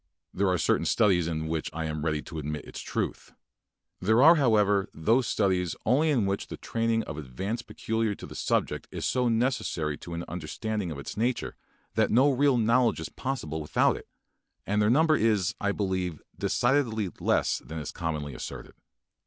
There 0.33 0.49
are 0.49 0.57
certain 0.57 0.87
studies 0.87 1.27
in 1.27 1.45
which 1.45 1.69
I 1.73 1.85
am 1.85 2.03
ready 2.03 2.23
to 2.23 2.39
admit 2.39 2.65
its 2.65 2.79
truth. 2.81 3.33
They 4.01 4.13
are, 4.13 4.33
however, 4.33 4.89
those 4.95 5.27
studies 5.27 5.75
only 5.85 6.09
in 6.09 6.25
which 6.25 6.47
training 6.59 7.01
in 7.01 7.01
the 7.01 7.13
method 7.13 7.19
of 7.19 7.25
advance 7.29 7.61
peculiar 7.61 8.15
to 8.15 8.25
the 8.25 8.29
given 8.31 8.35
subject 8.43 8.87
is 8.89 9.05
so 9.05 9.29
necessary 9.29 9.97
to 9.99 10.15
an 10.15 10.25
understanding 10.27 10.89
of 10.89 10.97
its 10.97 11.17
nature 11.17 11.55
that 11.93 12.09
no 12.09 12.31
real 12.31 12.57
knowledge 12.57 12.99
is 12.99 13.09
possible 13.09 13.61
without 13.61 13.95
it, 13.95 14.07
and 14.65 14.81
their 14.81 14.89
number 14.89 15.15
is, 15.15 15.53
I 15.61 15.71
believe, 15.71 16.19
decidedly 16.35 17.11
less 17.19 17.59
than 17.59 17.77
is 17.77 17.91
commonly 17.91 18.33
asserted. 18.33 18.73